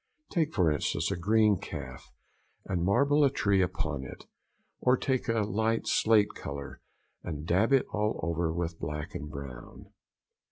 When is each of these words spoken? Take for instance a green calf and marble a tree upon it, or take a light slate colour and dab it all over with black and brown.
Take 0.31 0.51
for 0.51 0.71
instance 0.71 1.11
a 1.11 1.15
green 1.15 1.59
calf 1.59 2.11
and 2.65 2.83
marble 2.83 3.23
a 3.23 3.29
tree 3.29 3.61
upon 3.61 4.03
it, 4.03 4.25
or 4.79 4.97
take 4.97 5.29
a 5.29 5.41
light 5.41 5.85
slate 5.85 6.33
colour 6.33 6.81
and 7.21 7.45
dab 7.45 7.71
it 7.71 7.85
all 7.93 8.19
over 8.23 8.51
with 8.51 8.79
black 8.79 9.13
and 9.13 9.29
brown. 9.29 9.91